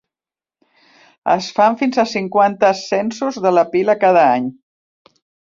[1.33, 4.49] Es fan fins a cinquanta ascensos de la pila cada any.